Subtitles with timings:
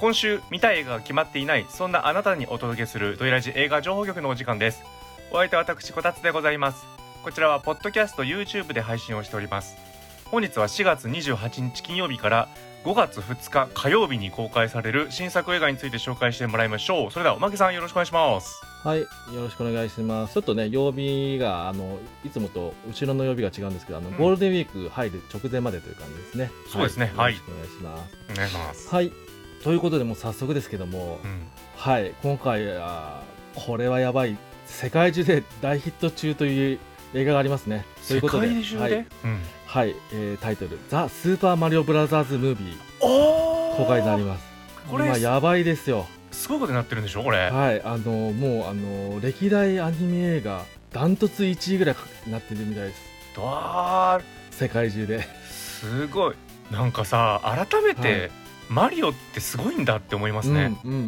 [0.00, 4.82] 今週見たい映画が決まっていないそんなあなたにお届けするドイラジ映画情報局のお時間です。
[5.30, 6.86] お相手は私こたつでございます。
[7.22, 9.76] こちらはポッドキャスト YouTube で配信をしております。
[10.24, 12.48] 本日は4月28日金曜日から
[12.84, 17.10] 5月2日火曜日に公開される新作映画について紹介してもらいましょう。
[17.10, 18.62] それではおまけさんよろしくお願いします。
[18.82, 20.32] はい、よろしくお願いします。
[20.32, 24.16] ちょっとね、曜日が、あの、いつもと後ろの曜日が違うんですけど、あの、うん。
[24.16, 26.50] ゴールデンウィーク入る直前までという感じですね。
[26.72, 27.12] そうですね。
[27.14, 27.34] はい。
[27.34, 28.16] よろしくお願いします。
[28.32, 28.88] お願いします。
[28.88, 29.12] はい、
[29.62, 31.46] ということで、もう早速ですけども、うん。
[31.76, 33.22] はい、今回は、
[33.54, 36.78] これはやばい、世界中で大ヒット中という
[37.14, 37.84] 映画がありますね。
[38.06, 38.92] という世ことで、はい、
[39.24, 39.40] うん。
[39.66, 42.24] はいえータイトル、ザ・スーパーマリオブラザー。
[42.24, 44.44] ズ・ムービー、公開になります。
[44.90, 46.06] これまあ、やばいですよ。
[46.32, 47.50] すごいことになってるんでしょこれ。
[47.50, 51.96] はい、あのもうあの歴代アニメ映画ダントツ1位ぐらい
[52.26, 53.38] になってるみたいです。
[53.38, 54.20] わ
[54.50, 55.20] 世界中で。
[55.20, 56.34] ーすごい。
[56.70, 58.39] なんかさ改めて、はい
[58.70, 61.06] マリオってすごいんだって思いますね、うんうんうんう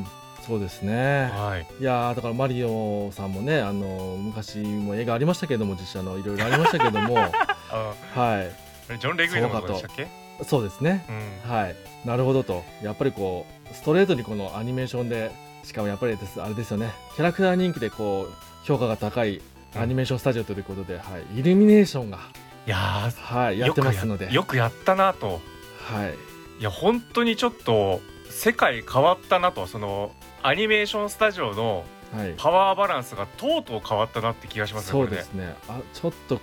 [0.00, 0.06] ん
[0.44, 1.30] そうですね。
[1.32, 1.66] はい。
[1.80, 7.16] いやーだからマリオさんもねあの昔も映画ありましたけども実写のいろいろありましたけども。
[7.70, 8.98] あはい。
[8.98, 10.08] ジョン・レグイのことでしたっけ？
[10.44, 11.06] そうですね。
[11.46, 11.50] うん。
[11.56, 11.76] はい。
[12.04, 12.64] なるほどと。
[12.82, 15.30] やっぱりこうストレートにこのアニメーションで
[15.62, 16.90] しかもやっぱりですあれですよね。
[17.14, 19.40] キャラクター人気でこう評価が高い
[19.76, 21.02] アニメーションスタジオということで、は
[21.36, 22.18] い、イルミネーションが、
[22.66, 24.32] いやはい、ーやってますので。
[24.34, 25.40] よくやったなと。
[25.84, 26.31] はい
[26.62, 30.12] いや本当にちょっと世界変わったなとその
[30.44, 35.54] アニメーションスタジオのはい、パワーバランスがとうとう変わったなって気がしますねそうこれですね。
[35.66, 36.42] あちょっと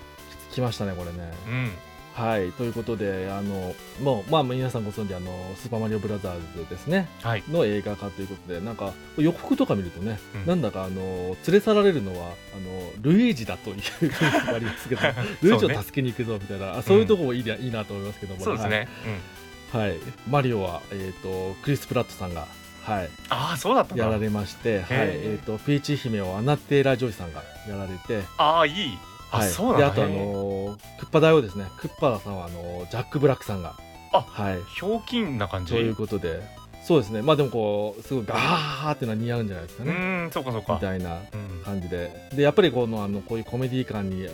[0.51, 1.71] きましたねこれね、うん。
[2.15, 2.51] はい。
[2.53, 7.07] ということであのもうまあ皆さんご存知あのスーパーマリオブラザーズですね。
[7.21, 7.43] はい。
[7.47, 10.45] の映画化ということでなんか予告とか見るとね、うん。
[10.47, 14.11] なんだかあの連れ去られるのはあのルイージだというふうに
[14.55, 15.01] ありますけど
[15.43, 19.39] ルイージを助けに行くぞみたいなあそういうとこもいい,、いいなと思いますけどもそうですね、うん
[19.71, 22.47] はい、はいマリオは、えー、とクリス・プラットさんが、
[22.83, 24.87] はい、ああそうだったやられまして、はい。
[24.89, 28.97] えー、とピーチ姫をアニャ・テイラー＝ジョイさんがやられてああいい。
[29.31, 29.85] あ、はい、そうなんだ。
[29.87, 31.67] であとあのクッパ大王ですね。
[31.77, 33.75] クッパさんはあのジャック・ブラックさんが
[34.11, 34.59] あはい。
[34.75, 35.73] ひょうきんな感じ。
[35.73, 36.41] ということで
[36.83, 37.21] そうですね。
[37.21, 41.63] まあでもこうすごいガーっていうのは似合うんじゃないですかうね、ーんそうかそうみかたいなうん。
[41.63, 42.29] 感じで。
[42.33, 44.31] でやっぱりこのあのこういうコメディ感には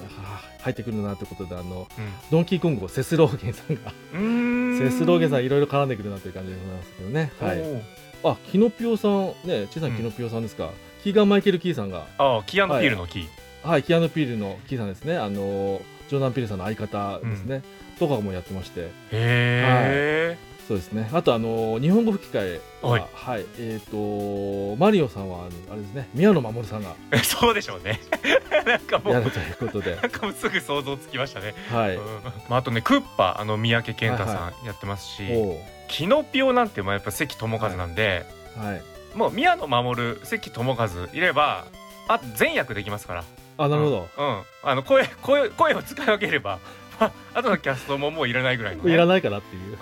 [0.61, 1.87] 入ってくるなということであの
[2.31, 4.89] ドンキーコングをセスローゲンさんがうんうーん。
[4.91, 7.31] セスローゲンさんいろいろ絡んでくるなという感じでございますけどね。
[7.41, 7.83] はい。
[8.23, 10.71] あキノピオさんね小さなキノピオさんですか、
[11.03, 12.05] キーガン・マイケル・キーさんが。
[12.17, 13.27] ああキアヌ・ピールのキ
[13.63, 17.61] はい、キアヌ・ピールのキーさんですね、あのジョーダン・ピールさんの相方ですね、
[17.99, 20.37] とかもやってまして、へえ
[20.67, 23.41] そうですね、あと、あの日本語吹き替えは、ははい。
[23.41, 26.95] い、えっ、と、マリオさんは、あれですね、宮野真守さんが。
[27.23, 27.99] そうでしょうね。
[28.65, 32.03] なんかもうやるということで、なんかもうすぐ想像つきましたね、はい、うん。
[32.49, 35.57] まあ、あとねクッパあの三宅健太さんやってますし、おう。
[35.87, 38.25] キノピオなんてまあやっぱ関智一なんで、
[38.57, 38.81] はい、
[39.15, 41.65] もう宮野真守関智一いれば
[42.07, 43.23] あ全役できますから。
[43.57, 46.59] あ、なるほど、うん、あの声声声を使い分ければ、
[46.99, 49.77] ま あ、後のキャストももういらないぐらいの、ね、いらないかなっていう、うん、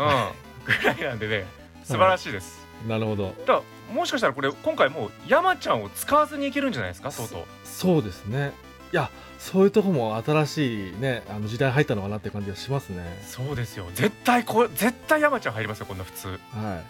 [0.66, 1.46] ぐらいなんでね
[1.84, 3.62] 素晴らしいです、なるほど、だ
[3.94, 7.12] もしかしたらこれ今回もう山ちゃんを使わずにいけるんじゃないですか？
[7.12, 7.44] とうとう。
[7.66, 8.54] そうですね、
[8.92, 9.10] いや、
[9.40, 13.22] そういうとこも新しいね、あの時代入ったのかなって感じがしますね。
[13.28, 13.86] そうですよ。
[13.94, 16.84] 絶対こう絶対山ちゃん入りますよこんな普通、うん、っはい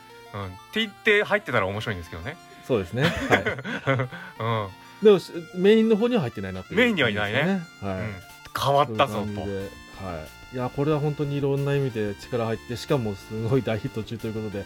[0.74, 3.04] て言って入ってたら面白いんですけどね、そうですね。
[3.04, 3.44] はい。
[4.40, 4.70] うん。
[5.04, 7.62] でもしメインの方には入ってないなっていう、メインにはいないね。
[7.82, 7.98] はい。
[7.98, 8.16] うん、
[8.58, 9.42] 変わったぞと。
[9.42, 10.43] はい。
[10.54, 14.66] いやこれは本当にいろんな意味で力入ってしかもすごい大ヒット中ということで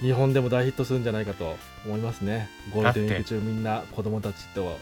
[0.00, 1.56] 日本でも大ヒットするんじゃないかと
[1.86, 2.50] 思いますね。
[2.74, 4.76] ゴールデンウィーク中みんな子供たちと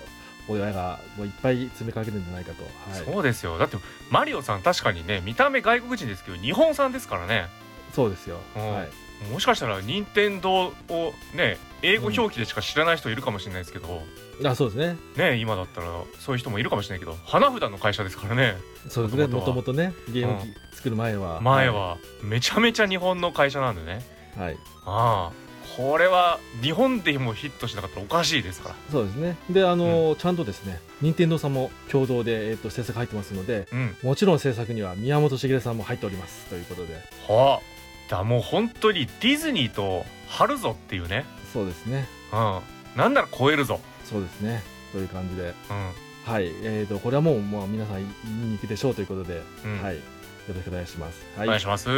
[0.48, 2.64] 親がもういっぱい詰めかけるんじゃないかと。
[2.64, 3.14] はい。
[3.14, 3.76] そうですよだって
[4.10, 7.46] マリオさん確かにね見た目外国人ですけど日本産ですからね
[7.92, 8.40] そうですよ。
[8.56, 8.90] うんはい。
[9.30, 10.72] もしかしたら任天堂を
[11.34, 14.02] ね英語表記でしか知らない人いるかもしれないですけど、
[14.44, 14.96] あそうですね。
[15.16, 15.86] ね今だったら
[16.18, 18.56] そういう人もいるかもしれないけど花札の会社ですからね
[18.88, 19.26] そうですね。
[19.26, 21.40] もともとねゲーム機作る前は。
[21.40, 24.02] 前はめちゃめちゃ日本の会社なんでね
[24.36, 24.56] はい。
[24.84, 29.36] ああこれは日本でもヒットしなかったらおかしいですからそうですね。
[29.50, 33.68] であの、ちゃんとですね任天堂さんも共同でえっ、と制作入ってますので。
[33.72, 36.94] うんもちろん制作には宮本茂さんも入っておりますということで
[37.28, 37.79] はあ
[38.10, 38.24] だ。
[38.24, 41.24] もう本当にディズニーと張るぞっていうね。
[41.52, 42.06] そうですね。
[42.32, 42.60] うん。
[42.96, 43.80] なんなら超えるぞ。
[44.04, 44.62] そうですね。
[44.92, 45.54] という感じで。
[45.70, 46.32] うん。
[46.32, 46.46] はい。
[46.62, 49.82] えー、とこれはもう、まあ、皆さん見に行くでしょうということで、うん。
[49.82, 49.96] はい。
[49.96, 50.00] よ
[50.54, 51.88] ろしくお願いします、はい、お願いします。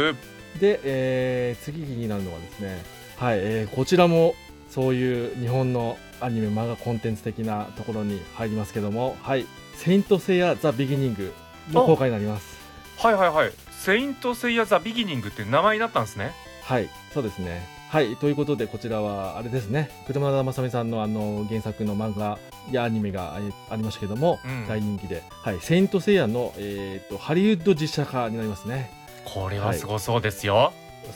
[0.59, 2.83] で、えー次になるのはですね。
[3.17, 4.35] はい、えーこちらも
[4.69, 9.17] そういう日本のアニメ漫画コンテンツ的なところに入りますけども。
[9.21, 9.45] はい
[9.75, 11.33] 「セイント・セイヤ・ザ・ビギニング」
[11.73, 12.57] の公開になります。
[12.97, 13.51] はいはいはい
[13.83, 16.31] セイント・セイヤ・ザ・ビギニングって名前になったんですね。
[16.63, 17.67] はいそうですね。
[17.89, 19.89] はいということでこちらはあれですね。
[20.07, 22.39] 車田正美さんのあの原作の漫画
[22.71, 24.67] やアニメがえありましたけども、うん。
[24.69, 28.89] 大人気で、はい、セイント・セイヤの、えー、とハリウッド実写化になりますね。
[29.25, 30.71] これはすごそうですよ、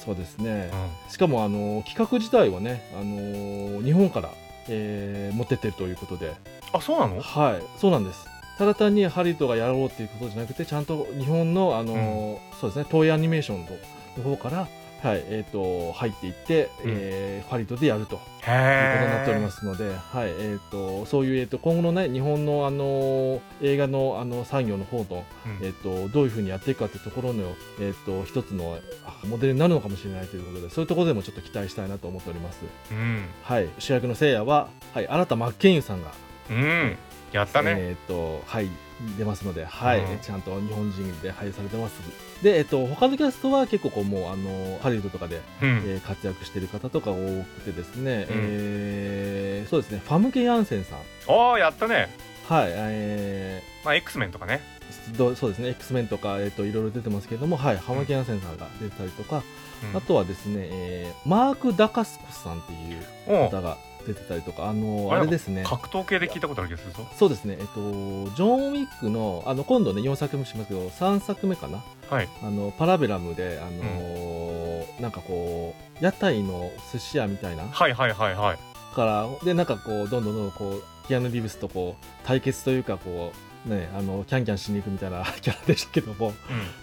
[0.05, 0.69] そうですね。
[0.73, 1.11] う、ん。
[1.11, 4.29] しかもあの企画自体はね、あの日本から、
[4.67, 6.33] えー持ってってるということで。
[6.73, 7.21] あそうなの？
[7.21, 13.65] はいそうなんですただ単にハリウッドがやろうっていうことじゃなくてちゃんと日本の、あのそうですね東映アニメーション
[14.17, 14.67] の方から、
[15.03, 16.91] はいえー、と入っていって、うん。
[16.95, 18.15] えーハリウッドでやると。
[18.15, 25.65] いうことになっておりますので、はいえー、とそういう、えー、と今後のね日本の、あの映画のあの産業の方の、うん。
[25.65, 27.43] えー、とどういうふうにやっていくかというところの、
[27.79, 32.59] えー、と一つのあモデルになるのかもしれないということでそういうところでもちょっと期待したいなと思っております。
[32.91, 33.25] うん。
[33.43, 36.11] はい、主役のせいやは、はい、新田真剣佑さんが、
[36.49, 36.97] うん
[37.31, 38.69] やったね、えっ、と、はい、
[39.17, 41.99] 出ますので、はい、うんちゃんと日本人で配されてます。
[42.41, 45.69] で、えっ、と、他のキャストは結構こう、もう、あの、ハリウッドとかで、うん。
[45.85, 48.35] えー活躍している方とか多くてですね、うん。
[48.35, 52.09] えーそうですね、ファムケ・ヤンセンさん、おーやったね。
[52.47, 54.61] はい、えまあ X メンとかね。
[55.11, 59.43] ーどそうですね、X メンとか、えっ、と、いろいろ出てますけれども、はい、ファムケ・ヤンセンさんが出てたりとか、
[59.91, 59.97] うん。
[59.97, 63.77] あとはですね、えーマーク・ダカスコスさんっていうお方が
[64.07, 65.63] 出てたりとか、あの、あれあれですね。
[65.65, 67.05] 格闘系で聞いたことある気がするぞ。
[67.15, 71.83] そうですね、えっと、ジョン・ウィックの、あの、今度ね、4作目しますけど、3作目かな？
[72.09, 72.29] はい。
[72.41, 78.57] あの、パラベラムで、あのーなんかこう、屋台の寿司屋みたいな、はいはいはいはい。
[78.95, 83.37] から、で、なんかこう、どんどんどんどんこう、キアヌ・リブスとこう、対決というか、こう、
[83.67, 86.33] ね、あの、キャンキャンしに行くみたいな キャラでしたけども、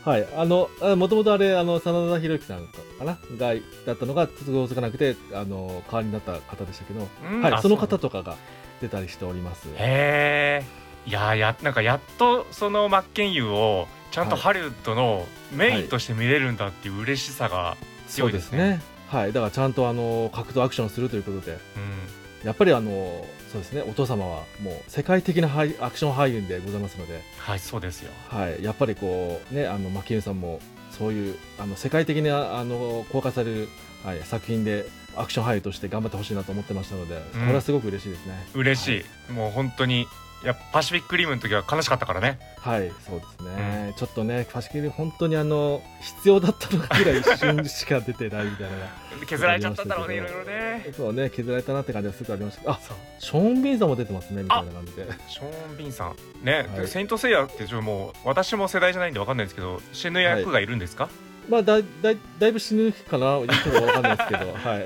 [0.04, 3.54] うはい、あの、もともとあれ、あの、真田広之さんかなが、
[3.86, 7.46] だったのが、都合つかなくて、あの、代わりになった方でしたけど、ん、うん。
[7.46, 8.36] あはい、その方とかが
[8.80, 9.68] 出たりしております。
[9.76, 14.42] へえいやーやなんかやっとその真剣佑をちゃんとはい。
[14.42, 17.76] ハリウッドのメインとして見れるんだっていう嬉しさが
[18.08, 18.80] 強いですね。
[19.08, 22.46] はい、だからちゃんとあの格闘アクションするということで、うん。
[22.46, 28.10] やっぱりあのそうですね、お父様はもう世界的な俳アクション俳優でございますので、はいそうですよ。
[28.28, 30.58] はい、やっぱりこうね、あのマキエンさんも
[30.90, 33.68] そういうあの世界的なあの公開される、
[34.04, 38.44] はい、作品でアクション俳優として頑張ってほしいなと思ってましたので、これはすごく嬉しいですね。
[38.54, 40.08] 嬉しい、もう本当に
[40.44, 42.38] いやパシフィックリムの時は悲しかったからね。
[42.58, 43.94] はい、そうですね。
[43.96, 49.26] ちょっとね、ファシキリ本当にあの必要だったのかぐらい一瞬しか出てないみたいな。
[49.26, 50.86] 削られちゃったんだろうねいろいろね。
[50.94, 52.72] そうね、削られたなって感じはすぐありました。
[52.72, 55.06] あそうショーン・ビンさんも出てますねみたいな感じで。
[55.28, 56.44] ショーン・ビンさん。
[56.44, 56.88] ね、はい。
[56.88, 61.08] セイント・セイヤってちょもう私も世代じゃないんでわかんないんですけど死ぬ役がいるんですか、
[61.48, 64.52] まあだいだいだいぶ死ぬかな言ってもわかんないですけど。
[64.52, 64.84] はい。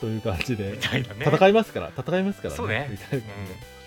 [0.00, 0.78] という感じで。
[0.78, 2.56] 戦いますから戦いますからね。
[2.56, 2.88] そうね。
[2.90, 3.24] みたいな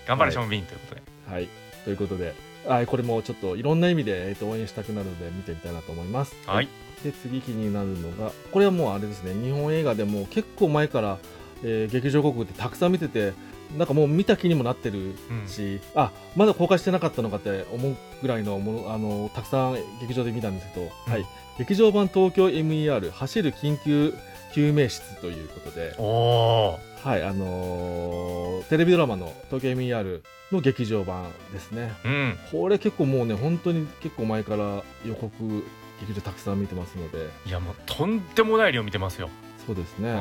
[0.08, 1.02] 頑張れ、はいショーン・ビンということで。
[1.30, 1.48] はい。
[1.84, 2.34] ということで。
[2.66, 6.34] はいこれもちょっといろんな意味で、えー、と応援したくなるので見てみたいなと思います。
[6.46, 6.68] はい。
[7.04, 9.32] で次気になるのがこれはもうあれですね。
[9.34, 11.18] 日本映画でも結構前から、
[11.62, 13.32] えー劇場広告ってたくさん見てて
[13.76, 21.26] なんかもう見た気にもなってるうんし、あまだ公開してなかったのかって思うぐらいのものあのたくさん劇場で見たんですけど、うんはい、
[21.58, 24.14] 劇場版東京 MER 走る緊急
[24.54, 32.08] 救命室ということで、はいあのーテレビドラマの東京 MER の劇場版ですねー。
[32.08, 32.38] うん。
[32.50, 35.30] これ結構もうね本当に結構前から予告
[36.00, 39.30] 劇場たくさん見てますのでいやもうとんでもない量見てますよ。
[39.66, 40.14] そうですね、う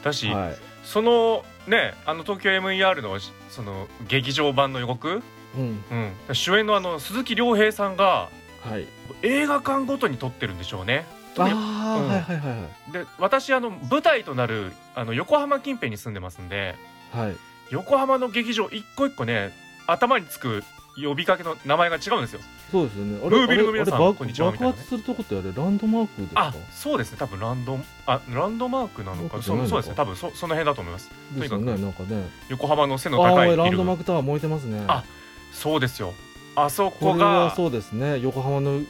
[0.00, 0.02] ん。
[0.02, 3.18] だし、はいそのねあの東京 MER の
[3.48, 5.22] その劇場版の予告、
[5.56, 5.84] うん。
[6.28, 8.28] うん、主演のあの鈴木亮平さんが
[8.62, 8.86] はい。
[9.22, 11.06] 映画館ごとに撮ってるんでしょうね。
[11.38, 16.74] あうはいはいはいで私あの舞台となるあの横浜近辺に住んでますんで
[17.12, 17.36] はい。
[17.70, 19.52] 横浜の劇場一個一個ね
[19.86, 20.64] 頭につく
[20.96, 22.40] 呼びかけの名前が違うんですよ。
[22.70, 23.20] そうですよね。
[23.22, 26.46] あムービルの皆さんあれあれこんにちは爆爆発するとこってあれランドマークですか？
[26.48, 27.18] あそうですね。
[27.18, 29.94] 多分ランドあランドマークなのかそマークじゃないのかそうですね。
[29.96, 31.10] 多分そその辺だと思います。
[31.32, 32.28] ですよね、とになんかね。
[32.48, 34.84] 横浜の背あの高いあ、ラビルンドマークタワー燃えてますね。
[34.88, 35.04] あ
[35.52, 36.12] そうですよ。
[36.56, 38.18] あそここれはがそうですね。
[38.18, 38.86] 横浜のね、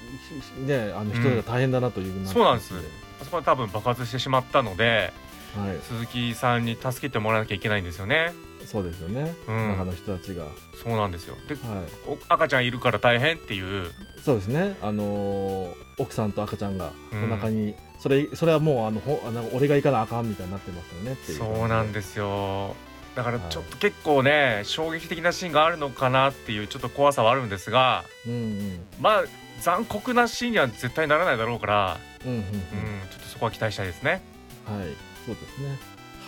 [0.97, 2.75] あの人が大変だなという、そうなんです。
[3.21, 5.12] あそこは多分爆発してしまったので
[5.57, 8.33] はい、鈴木さんに助けてもらわなきゃいけないんですよね。
[8.66, 9.35] そうですよね。
[9.49, 10.45] うん中の人たちが。
[10.45, 10.50] は
[10.83, 11.59] そうなんですよでい。
[12.07, 13.90] お赤ちゃんいるから大変っていう
[14.25, 14.76] そうですね。
[14.83, 21.38] あのー奥さんと赤ちゃんがうんお腹に、それそれはもうあのほあの俺が行かなあかんみたいになってますよねっていう。
[21.38, 22.75] そうなんでですよ
[23.14, 28.30] だからはいちょっと結構ね衝撃的なシーンがあるのかなっていうちょっと怖さはあるんですがす。
[28.30, 29.25] うんうんまあ
[29.61, 32.45] 残酷なシーンには絶対ならないだろうから、うんうんうん。
[32.45, 34.23] うん、ちょっとそこは期待したいですね。
[34.64, 35.10] はい。
[35.34, 35.78] そうですね。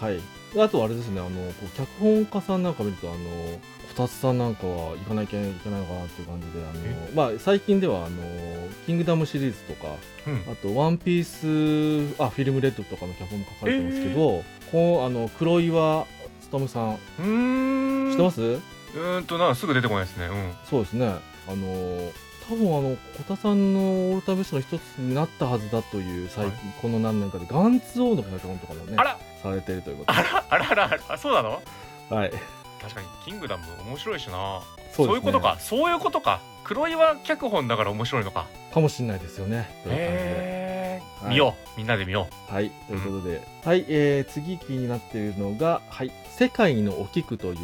[0.00, 0.20] はい。
[0.54, 3.58] であとあれですねあのこう脚本家さんなんか見るとあのこ
[3.96, 8.16] たつさんなんかは行かなきゃいけないのかなっていう感じであの、まあ、最近ではあの
[8.84, 9.94] 「キングダム」シリーズとか
[10.26, 10.52] うん。
[10.52, 16.06] あと「ワンピースあフィルムレッドとかの脚本も書かれてますけど、こうあの黒岩
[16.50, 18.10] 勉さんうーん。
[18.10, 20.26] 知ってます、うーんとなすぐ出てこないですね。
[20.26, 20.52] うん。
[20.68, 21.06] そうですね。
[21.48, 22.12] あの
[22.48, 26.54] 多分あの小田さんのオールタイムベストの一つになったはずだという最近、はい。
[26.82, 29.18] この何年かでガンツ王の脚本とかもねあら。
[29.42, 30.12] されているということ。
[30.12, 31.62] あらあらあらあらあそうなの？
[32.10, 32.32] ではい。
[32.80, 34.60] 確かにキングダム面白いしな。
[34.92, 35.56] そそういうことか。
[35.60, 36.40] そういうことか。
[36.64, 38.46] 黒岩脚本だから面白いのか。
[38.72, 39.68] かもしれないですよね。
[39.84, 40.02] という感じで。
[40.02, 41.30] へえ、はい。
[41.30, 41.68] 見よう。
[41.76, 42.70] みんなで見よはい。
[42.88, 47.56] ということで、はい、えー、次気になっているのが「はい、世界のお菊」という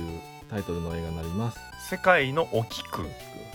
[0.50, 1.58] タイトルの映画になります。
[1.58, 3.02] う世界のお菊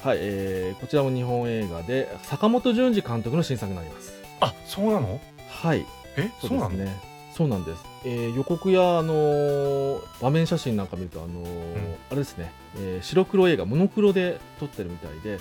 [0.03, 4.13] はい、えー、こちらも日本映画で坂本淳二監督の新作になります。
[4.41, 5.19] あそうなの？
[5.49, 5.85] はい。
[6.17, 7.13] えそうですね。
[7.33, 15.39] そうなんです、えー予告や、あのー場面写真なんか見ると、あのーあれですね、えー白黒映画モノクロで撮ってるみたいで、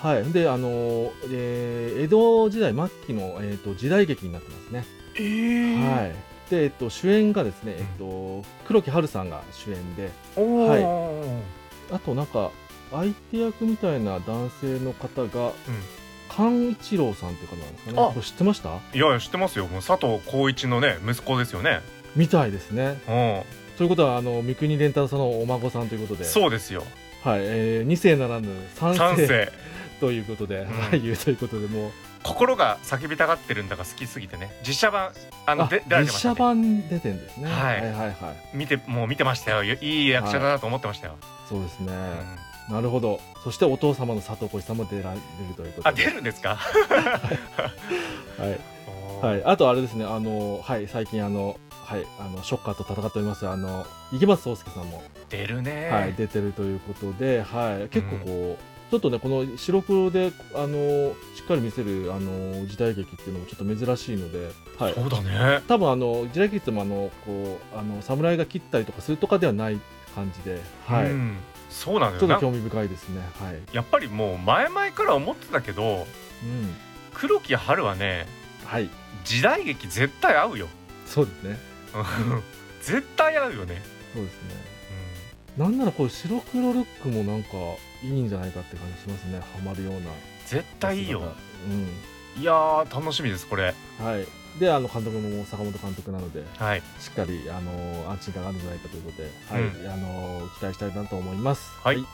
[0.00, 6.14] はい、で、あのーえー江戸時代末期の、えー、と時代劇になってますね、えー、はい
[6.50, 10.78] で、えっと、主演がですね、えっと、黒木華さんが主演では
[11.90, 11.94] い。
[11.94, 12.50] あとなんか
[12.90, 15.52] 相手役みたいな男性の方が
[16.28, 17.98] 菅一郎さんっていう方なんですかね。
[18.00, 18.06] あ。
[18.08, 18.68] これ知ってました？
[18.68, 19.66] いやいや知ってますよ。
[19.66, 21.80] もう佐藤浩市のね息子ですよね。
[22.16, 23.00] みたいですね。
[23.06, 26.24] うということはあの三國連太郎さんのお孫さんということで。
[26.24, 26.84] んそうですよ。
[27.22, 29.52] はい、えー、2世ならぬ3世三世。
[30.00, 30.66] ということで、ん。
[30.66, 31.90] 俳優ということでもう
[32.22, 34.50] 心が叫びたがってるんだが好きすぎてね。
[34.66, 35.10] 実写版
[35.46, 37.80] あのあで出られてました、実写ね、版出てんですね、はい。
[37.80, 38.56] はいはいはい。
[38.56, 39.64] 見てもう見てましたよ。
[39.64, 41.16] いいい役者だなと思ってましたよ、
[41.48, 41.92] そうですね、
[42.68, 42.74] うん。
[42.74, 43.20] なるほど。
[43.42, 45.22] そしてお父様の佐藤浩市さんも出られる
[45.56, 45.88] ということで。
[45.88, 46.58] あ出るんですか？
[48.38, 50.04] はい、はい、あとあれですね。
[50.04, 53.48] あのはい最近あのはいあのショッカーと戦っております。
[53.48, 65.62] あの池松壮亮さんも、出るねはい、出てるということで、はい、結構こう、ちょっとねこの白黒であのしっかり見せるあの時代劇っていうのもちょっと珍しいので、はい、そうだね。
[65.68, 69.78] 多分あの時代劇ってもあのこうあの侍が切ったりとかするとかではない
[70.14, 71.10] 感じで、はい。
[71.10, 71.36] うん、
[71.68, 73.20] そうなんだちょっと興味深いですね。
[73.38, 76.06] はい、やっぱりもう前々から思ってたけど
[76.42, 76.74] うん、
[77.14, 78.26] 黒木華はね
[78.64, 78.90] はい。
[79.24, 80.66] 時代劇絶対合うよ。
[81.06, 81.58] そうですね。
[81.94, 81.98] う
[82.34, 82.42] ん
[82.82, 83.82] 絶対合うよね、
[84.14, 84.70] そうですね。
[85.58, 87.50] なんならこう白黒ルックもなんか
[88.02, 89.40] いいんじゃないかって感じしますね。
[89.40, 90.10] ハマるような。
[90.46, 91.22] 絶対いいよ。
[91.66, 92.40] うん。
[92.40, 93.74] いやー楽しみですこれ。
[93.98, 94.26] はい。
[94.58, 96.82] であの監督も坂本監督なのではい。
[96.98, 99.62] しっかりあの安心感があるんじゃないかということで、はい。
[99.62, 101.70] うんあの期待したいなと思います。
[101.82, 102.04] はい。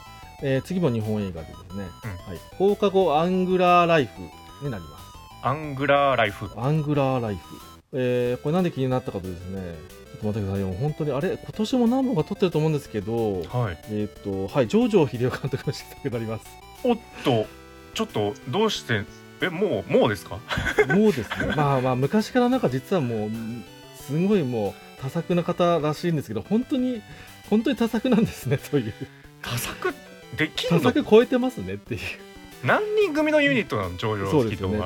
[0.43, 1.81] えー次も日本映画でですね、うん。
[1.83, 1.91] はい、
[2.57, 4.21] 放課後アングラーライフ
[4.65, 5.07] になります。
[5.43, 6.51] アングラーライフ。
[6.57, 7.76] アングラーライフ。
[7.99, 9.75] えーこれなんで気になったかとですね、
[10.13, 10.73] ちょっと待ってくださいよ。
[10.79, 16.45] 本当に、あれ、今年も何本か撮ってると思うんですけど、はいえっ、と、はい、ジョージョ秀夫監督の新作になります。
[16.85, 17.47] おっと
[17.95, 19.03] ちょっとどうして
[19.41, 20.39] えもうもうですか？
[20.95, 23.31] もうですね、まあまあ、昔からなんか実はもう、
[24.03, 27.03] すごいもう、多作な方らしいんですけど、本当に、
[27.51, 28.93] 本当に多作なんですね、という。
[29.43, 29.95] 多作
[30.37, 30.85] でき多んの？
[30.85, 32.01] 作超えてますねっていう。
[32.67, 33.97] 何人組のユニットなの？
[33.97, 34.79] 上場そうですよね。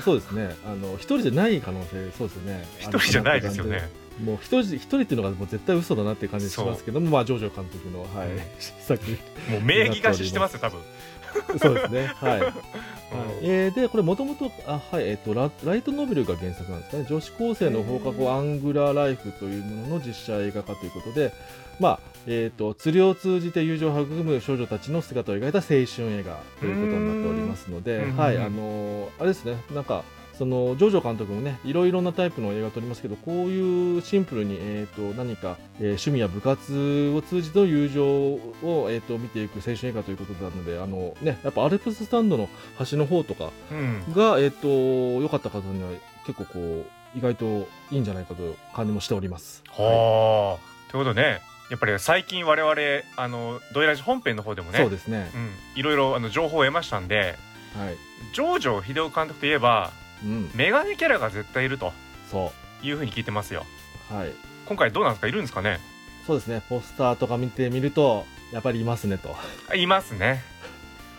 [0.00, 0.54] そうですね。
[0.64, 2.66] あの、一人じゃない可能性、そうですよね。
[2.78, 3.88] 一人じゃないですよね
[4.22, 8.28] もう一人一人っていうのがもう絶対嘘だなっていう感じしますけども、まあ、ジョージョ監督の、はい
[8.60, 9.02] 作、
[9.50, 10.80] もう名義貸ししてますよ多分
[11.58, 12.06] そうですね。
[12.06, 12.40] はい。
[12.40, 12.54] はいうん
[13.42, 17.06] えーで、これもともと、あ、はい、えっ、とラ、ライトノベルが原作なんですかね。
[17.08, 21.32] 女子高生の放課後アングラーライフというものの実写映画化ということで、
[21.80, 30.04] まあ、えっ、と、釣りを通じて友情を育む少女たちの姿を描いた青春映画ということになっておりますので、うんはい、うんあのーあれですね、なんか、
[30.38, 38.40] そのジョジョ監督もねいろいろなタイプの映画を撮りますけどこういうシンプルに、えー、と何か、えー趣味や部活を通じての友情を、
[38.90, 44.12] えー、と見ていく青春映画ということなのであの、ね、やっぱアルプススタンドの端の方とかうん。
[44.12, 44.68] が、えー、と
[45.22, 45.90] 良かった方には
[46.26, 49.62] 結構こう意外といいんじゃないかという感じもしております。
[49.68, 52.76] はあ、ということでねやっぱり最近我々
[53.16, 57.36] あのドイラジ本編の方でもねそうですね、うん、いろいろあの情報を得ましたんで
[57.76, 57.96] はい。
[58.32, 59.92] ジョ秀夫監督といえば
[60.22, 61.92] うん、メガネキャラが絶対いると
[62.30, 62.52] そ
[62.82, 63.66] いうふうに聞いてますよ。
[64.10, 64.32] うはい。
[64.66, 65.26] 今回どうなんですか？
[65.26, 65.80] いるんですかね？
[66.26, 66.62] そうですね。
[66.68, 69.36] ポスターとか見てみるとやっぱりいますねと。
[69.68, 70.42] あいますね。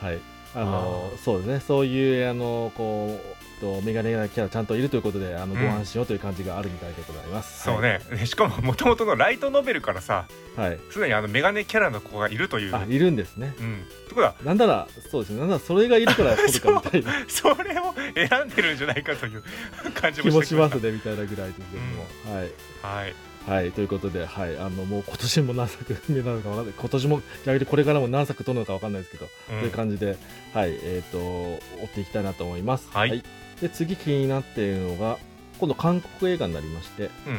[0.01, 0.19] はい、
[0.55, 5.61] あのそうですね、そういうあのこうとメガネキャラちゃんといるということで、あのうん。
[5.61, 7.63] ご安心をという感じがあるみたいでございます。
[7.63, 12.75] そうね、 しかももともとのライトノベルからさはい、はい、すでにあのメガネキャラの子がいるという。
[12.75, 13.53] あいるんですね。
[13.59, 13.75] うん。
[13.75, 19.43] ってことはなんならそうですね、なんならそれがいるから撮るかみたい なそれを選んでるんじゃないかという
[19.93, 20.75] 感じ気もしてきました。
[20.77, 22.51] もしますねみたいなぐらいですけども、はい。
[22.81, 23.15] はい。
[23.45, 29.59] はい、ということで、はい、あのもう今年も何作目なのかわかんない、今年も逆にこれからも何作撮るのかわかんないですけど、うん。
[29.59, 30.17] という感じで、
[30.53, 32.89] はい、えっ、と、追っていきたいなと思います。
[32.91, 33.23] はい
[33.61, 35.17] で、次気になっているのが、
[35.59, 37.33] 今度韓国映画になりまして、うん。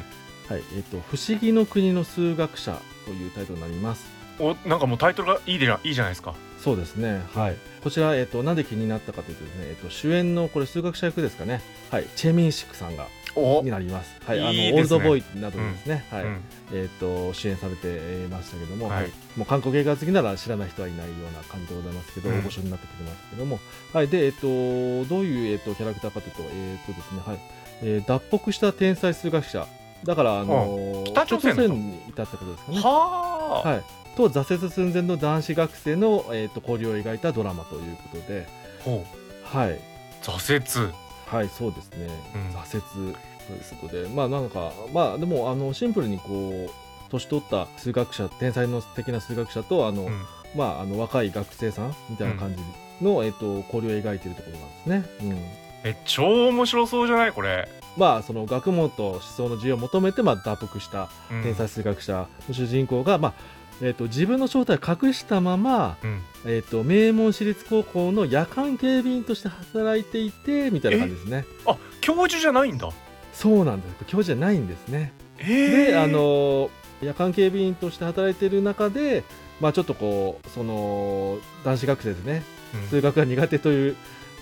[0.49, 4.17] はい、えっ、と、不思議の国の数学者というタイトルになります。
[4.39, 6.35] おなんかもうタイトルがいいでいいじゃないですか。
[6.59, 13.26] そうですね、はい、こちら、えっとなんで気になったかというとですね、えっと主演のこれ数学者役ですかね、はい、チェ・ミンシクさんがお
[13.63, 14.73] になります、はい、あのね。
[14.75, 16.25] オールドボーイなどでですね、はい。
[16.25, 16.41] うん。
[16.73, 19.03] えっと主演されてえーましたけども、はい。
[19.03, 19.13] はい。
[19.37, 22.39] もう韓国映画好きなら知らない人はいないような感じでございますけど、うん。
[22.41, 23.61] 大御所になってきてますけども、
[23.93, 27.39] はい、で、えっとどういう、えっとキャラクターかというと、えっとですねはい。
[27.83, 29.67] えー脱北した天才数学者、
[30.05, 32.79] だから、あの北朝鮮にいたってことですかね。
[32.81, 33.83] はあ、はい、
[34.17, 38.47] と挫折寸前の男子学生の、えー、と交流を描いたドラマということで、
[38.85, 39.05] ほ
[39.45, 39.81] はい、う
[40.23, 40.93] 挫折
[41.27, 42.57] はい、そうですね、うん。
[42.57, 43.15] 挫折
[43.47, 46.71] ということで、まあなんか、まあでも、あのシンプルにこう、
[47.11, 50.23] 年取った数学者、天才の的な数学者と、あの、うん。
[50.57, 55.05] まあ、あの若い学生さんみたいな感じの、えっ、と、交流を描いているところなんですね。
[55.23, 55.39] うん。
[55.85, 57.33] え超面白そうじゃない？
[57.33, 61.43] これ、まあ、その学問と思想の自由を求めて、まあ、脱北したうん。
[61.43, 63.35] 天才数学者の主人公が、まあ、
[63.83, 71.45] えっ、と、自分の正体を隠したまま、うんえっ、と、名門私立高校の夜間警備員として働いていて、みたいな感じですね。
[71.67, 72.89] あ教授じゃないんだ
[73.33, 73.95] そうなんです。
[74.07, 75.13] 教授じゃないんですね。
[75.39, 76.71] えー、で、あの、
[77.03, 79.25] 夜間警備員として働いている中で、
[79.61, 82.43] まあちょっとこう、その、男子学生ですね。
[82.75, 83.97] うん数学が苦手という、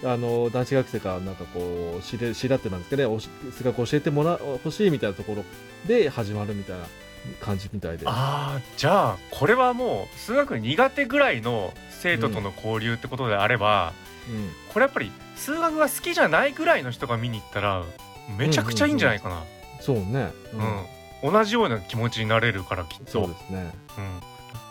[0.04, 3.20] あの、男子学生からなんかこう、知れ、合ってなんですけどね、
[3.52, 5.44] 数学を教えてもら、欲しいみたいなところ
[5.86, 6.86] で始まるみたいな
[7.40, 8.06] 感じみたいで。
[8.06, 13.92] ああじゃあこれはもう数学苦手ぐらいの生徒との交流ってことであれば、
[14.28, 14.50] うん。
[14.72, 17.82] これやっぱり数学が好きじゃないぐらいの人が見に行ったら
[18.38, 19.42] めちゃくちゃいいんじゃないかな、
[19.80, 20.32] そうね。
[21.22, 21.32] うん。
[21.32, 23.10] 同じような気持ちになれるからきっと。
[23.10, 23.72] そうですね。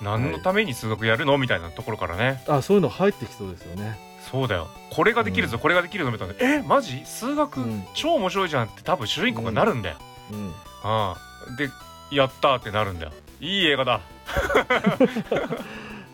[0.01, 1.37] うん、何のために数学やるの？
[1.37, 2.43] みたいなところからね。
[2.47, 3.97] あ、そういうの入ってきそうですよね。
[4.31, 4.69] そうだよ。
[4.91, 5.61] これができるぞ、うん。
[5.61, 6.33] これができるぞみたいな。
[6.39, 7.03] えマジ？
[7.05, 7.83] 数学、うん。
[7.95, 9.97] 超面白いじゃんって多分主人公がなるんだよ、
[10.31, 10.53] うん。
[10.83, 11.69] ああで
[12.15, 13.11] やったーってなるんだよ。
[13.39, 14.01] いい映画だ。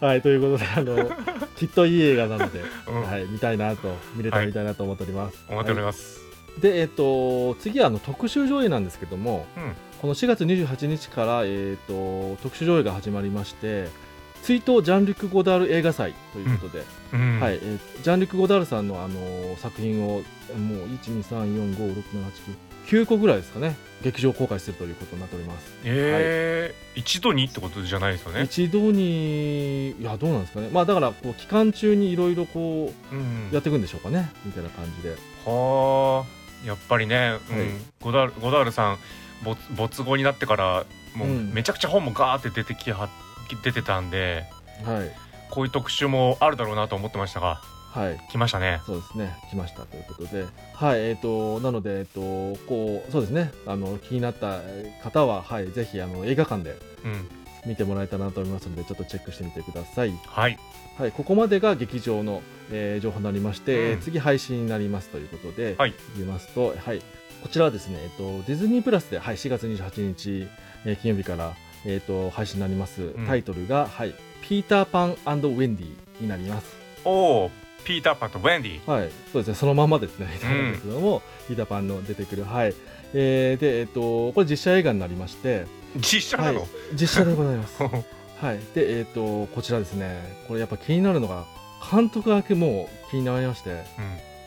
[0.02, 1.12] はい、ということで、あの、
[1.58, 3.02] きっといい映画なので、うん。
[3.04, 5.44] はい、見たいなと、見れたら見たいなと思っております。
[5.50, 5.86] 思っておりはい。
[5.88, 6.22] ます、
[6.62, 9.76] で、えっ、と、次はあの特集上映なんですけども、うん。
[10.02, 13.90] この4月28日から、えっ、と、特集上映が始まりまして、
[14.42, 17.40] 追悼ジャンルク・ゴダール映画祭ということで、うん。
[17.42, 20.24] はい、えージャンルク・ゴダールさんの、あの作品を、もう、1、
[20.98, 22.00] 2、3、4、5、6、7、8、9、
[22.90, 25.72] 9個ぐらいですかね、劇場公開するということになっております。
[25.84, 27.00] えー。
[27.00, 30.70] 一度にってことじゃないですよね、一度に、いや、どうなんですかね。
[30.72, 35.16] まあ、だから、こう、期間中にいろいろこう、うん、やっていくんでしょうかね、みたいな感じで。
[35.46, 36.40] はあ。
[36.66, 37.58] やっぱりね、うん。
[37.58, 37.68] はい。
[38.02, 38.98] ゴダゴダールさん
[39.44, 41.54] 没没後になってからもううん。
[41.54, 43.10] めちゃくちゃ本もガーって出てきは
[43.64, 44.46] 出てたんで
[44.84, 45.12] はい。
[45.50, 48.20] こういう特集もあるだろうなと思ってましたがはい。
[48.30, 48.82] 来ましたね。
[48.86, 52.22] そうですね、来ましたということで、はい、えっ、と、なので、えっ、と、
[52.68, 54.60] こう、そうですね、あの、気になった
[55.04, 57.30] 方は、はい、ぜひ、あの、映画館でうん。
[57.66, 60.14] 見てもらえたらなと思いますので、ちょっとチェックしてみてください。
[60.28, 60.58] はい。
[60.98, 64.02] はい、ここまでが劇場の、えー情報になりまして、うん。
[64.02, 65.94] 次配信になりますということで、はい。
[66.16, 67.00] 言いますと、はい、
[67.42, 70.48] こちらはですね、えっ、と、ディズニープラスで、はい、4月28日、
[70.86, 73.02] えー金曜日から、えっ、と、配信になります。
[73.02, 73.26] ん。
[73.28, 76.76] タイトルが、はい、ピーターパンウェンディになります。
[77.06, 77.52] おお
[77.86, 78.90] ピーターパンとウェンディ。
[78.92, 80.72] はい、そうですね、そのまんまですね、なん。
[80.72, 82.74] ですけども、ピーターパンの出てくる、はい。
[83.14, 85.66] えーで、えっ、と、これ実写映画になりまして、
[85.98, 86.70] 実写なの、はい。
[86.94, 87.82] 実写でございます。
[87.84, 87.90] は
[88.54, 88.60] い。
[88.76, 91.46] で、えっ、と、こちらですね、これやっぱ気になるのが、
[91.92, 93.70] 監督がもう気になりまして、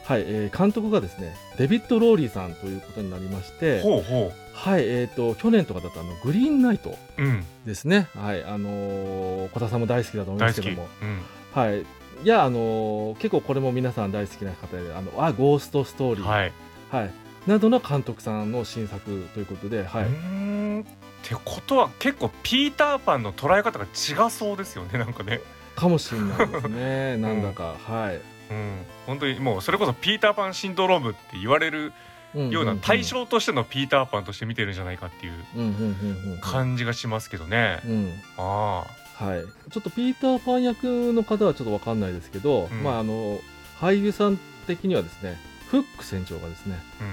[0.04, 7.44] はい、えー監督がですね、デビッド・ローリーさんということになりまして、ほうほはい、えっ、と、去年とかだとあの、グリーンナイトううん。
[7.66, 8.08] ですね。
[8.14, 11.16] はい、あのー小田さんも大好きだと思いますけどうん。
[11.16, 11.84] も、はい。
[12.22, 16.52] いや、あのー結構これも皆さん大好きな方で、あの、あ、ゴーストストーリー、はい、
[16.90, 17.10] はい、
[17.46, 20.04] などの監督さんの新作ということで、はい。
[20.04, 20.80] うーん。
[20.82, 20.84] っ
[21.24, 25.40] てことは結構ピーターパンの捉え方が違そうですよねなんかね。
[25.76, 28.20] かもしれないですね、 なんだか、はい。
[28.50, 28.84] うん。
[29.06, 31.92] 本当にもうそれこそピーターパンシンドロームって言われる
[32.34, 37.80] ような対象としてのピーターパンとして見てるんじゃないかっていううんうんうんうん感じがしますけどね。
[37.86, 38.12] うん。
[38.38, 38.84] あ
[39.26, 42.82] はい、ちょっとピーター・パン役の方はちょっとわかんないですけど、うん。
[42.82, 43.40] まああの
[43.80, 47.04] 俳優さん的にはですねフック船長がですね、う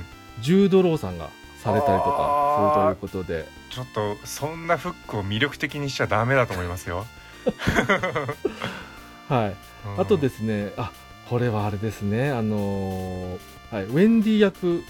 [0.41, 0.43] ん。
[0.43, 3.45] ジュード・ローさんがされたりとかするということで。
[3.47, 7.05] あちょっとそんなフックを魅力的にしちゃダメだと思いますよ。
[9.29, 9.55] はい。
[9.85, 10.01] うん。
[10.01, 10.91] あとですねあ
[11.29, 14.83] これはあれですねあのーはい、ウェンディ役うん。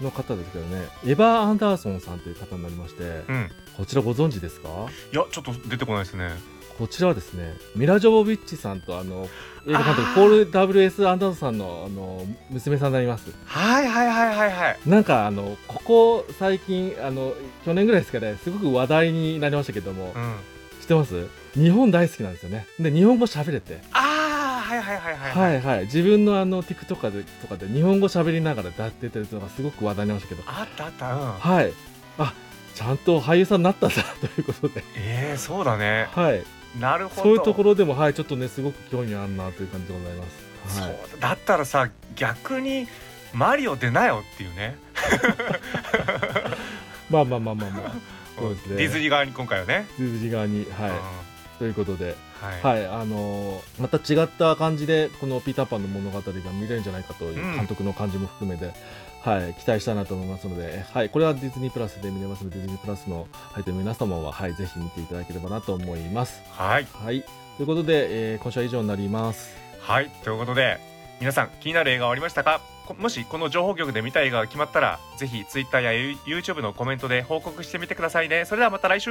[0.00, 3.50] の方ですけどね、エヴァー・アンダーソンさんという方になりまして、うん。
[3.76, 4.68] こちらご存知ですか？
[5.12, 6.30] いやちょっと出てこないですね
[6.78, 9.28] こちらはですね、ミラ・ジョボビッチさんとあの
[9.66, 11.06] 映画監督ポール・ W.S.
[11.08, 13.30] アンダーソンさんのあの娘さんになります。
[13.44, 14.78] はいはいはいはいはい。
[14.86, 20.34] なんかあのここ最近あの去年ぐらいですかねすごく話題になりましたけども、うん。
[20.80, 21.28] 知ってます？
[21.54, 22.66] 日本大好きなんですよね。
[22.80, 23.80] で日本語喋れて。
[23.92, 25.60] ああはいはいはいはいはい。
[25.60, 30.50] はい自分のあの TikTok とかでとかで日本語喋りながらやっててるのがすごく話題になりましたけど。
[30.50, 31.32] あったあったうん。
[31.32, 31.72] はい。
[32.18, 32.34] あ
[32.74, 34.82] ちゃんと俳優さんになったんだということで。
[34.96, 36.08] ええそうだね。
[36.12, 36.42] はい
[36.80, 37.22] なるほど。
[37.22, 40.24] そういうところでもはいちょっとねすごく興味あるなという感じでございま
[40.68, 40.78] す。
[40.78, 40.96] そうはい。
[41.20, 42.86] だだったらさ逆に
[43.32, 44.76] マリオ出なよっていうね。
[47.10, 47.92] まあまあまあまあまあ。
[48.38, 48.76] そうですね。
[48.76, 50.90] ディズニー側に今回はね、十字側にはい。
[50.90, 50.96] うん。
[51.58, 52.16] ということで。
[52.62, 52.76] はい。
[52.76, 57.56] はい、あのーまた違った感じでこの「ピーターパン」の物語が見れるんじゃないかといううん。
[57.56, 58.72] 監督の感じも含めて、
[59.22, 66.42] はい、期待したいなと思いますので、はい、これはディズニープラスで見れますのでディズニープラスの入っている皆様は、はい、ぜひ見ていただければなと思います。
[66.50, 66.86] はい。
[66.92, 67.22] はい、
[67.56, 69.54] ということで、えー今週は以上になります。
[69.80, 70.10] はい。
[70.24, 70.80] ということで
[71.20, 72.60] 皆さん気になる映画はありましたか？
[72.86, 78.44] こもしこの情報局で見た映画が決まったらぜひ Twitter や YouTube のコメントで報告してみてくださいね。
[78.44, 79.10] それではまた来週